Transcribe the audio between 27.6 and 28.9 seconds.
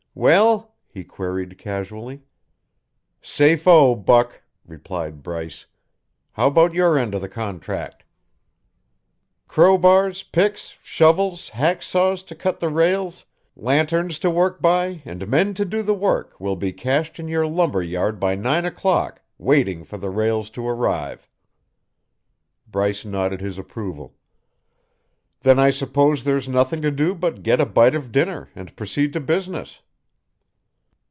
a bite of dinner and